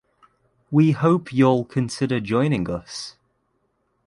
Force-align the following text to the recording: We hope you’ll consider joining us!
We 0.71 0.93
hope 0.93 1.31
you’ll 1.31 1.63
consider 1.63 2.19
joining 2.19 2.67
us! 2.71 3.17